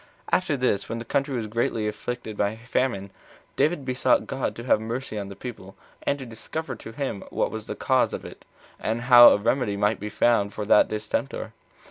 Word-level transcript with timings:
1. 0.31 0.37
After 0.39 0.57
this, 0.57 0.89
when 0.89 0.97
the 0.97 1.05
country 1.05 1.35
was 1.35 1.45
greatly 1.45 1.87
afflicted 1.87 2.35
with 2.35 2.47
a 2.53 2.59
famine, 2.65 3.11
David 3.55 3.85
besought 3.85 4.25
God 4.25 4.55
to 4.55 4.63
have 4.63 4.81
mercy 4.81 5.19
on 5.19 5.29
the 5.29 5.35
people, 5.35 5.75
and 6.01 6.17
to 6.17 6.25
discover 6.25 6.75
to 6.75 6.91
him 6.91 7.23
what 7.29 7.51
was 7.51 7.67
the 7.67 7.75
cause 7.75 8.11
of 8.11 8.25
it, 8.25 8.43
and 8.79 9.01
how 9.01 9.29
a 9.29 9.37
remedy 9.37 9.77
might 9.77 9.99
be 9.99 10.09
found 10.09 10.53
for 10.53 10.65
that 10.65 10.87
distemper. 10.87 11.53